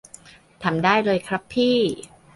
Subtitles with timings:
[0.63, 1.77] ทำได้เลยครับพี่